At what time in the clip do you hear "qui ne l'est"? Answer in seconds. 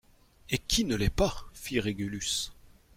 0.57-1.11